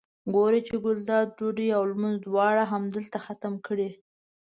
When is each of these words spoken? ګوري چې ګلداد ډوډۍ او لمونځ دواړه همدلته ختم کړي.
ګوري 0.33 0.61
چې 0.67 0.75
ګلداد 0.83 1.27
ډوډۍ 1.37 1.69
او 1.77 1.83
لمونځ 1.91 2.17
دواړه 2.21 2.63
همدلته 2.71 3.17
ختم 3.25 3.53
کړي. 3.67 3.89